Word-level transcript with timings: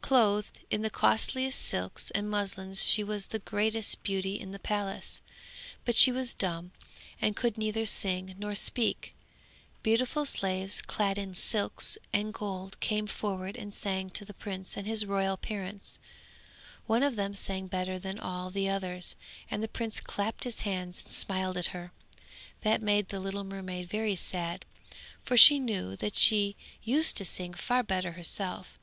Clothed 0.00 0.62
in 0.68 0.82
the 0.82 0.90
costliest 0.90 1.62
silks 1.62 2.10
and 2.10 2.28
muslins 2.28 2.82
she 2.82 3.04
was 3.04 3.28
the 3.28 3.38
greatest 3.38 4.02
beauty 4.02 4.34
in 4.34 4.50
the 4.50 4.58
palace, 4.58 5.20
but 5.84 5.94
she 5.94 6.10
was 6.10 6.34
dumb, 6.34 6.72
and 7.22 7.36
could 7.36 7.56
neither 7.56 7.86
sing 7.86 8.34
nor 8.36 8.56
speak. 8.56 9.14
Beautiful 9.84 10.24
slaves 10.26 10.82
clad 10.82 11.18
in 11.18 11.36
silks 11.36 11.96
and 12.12 12.34
gold 12.34 12.80
came 12.80 13.06
forward 13.06 13.54
and 13.56 13.72
sang 13.72 14.10
to 14.10 14.24
the 14.24 14.34
prince 14.34 14.76
and 14.76 14.88
his 14.88 15.06
royal 15.06 15.36
parents; 15.36 16.00
one 16.88 17.04
of 17.04 17.14
them 17.14 17.32
sang 17.32 17.68
better 17.68 17.96
than 17.96 18.18
all 18.18 18.50
the 18.50 18.68
others, 18.68 19.14
and 19.48 19.62
the 19.62 19.68
prince 19.68 20.00
clapped 20.00 20.42
his 20.42 20.62
hands 20.62 21.02
and 21.04 21.12
smiled 21.12 21.56
at 21.56 21.66
her; 21.66 21.92
that 22.62 22.82
made 22.82 23.10
the 23.10 23.20
little 23.20 23.44
mermaid 23.44 23.88
very 23.88 24.16
sad, 24.16 24.64
for 25.22 25.36
she 25.36 25.60
knew 25.60 25.94
that 25.94 26.16
she 26.16 26.56
used 26.82 27.16
to 27.16 27.24
sing 27.24 27.54
far 27.54 27.84
better 27.84 28.10
herself. 28.10 28.76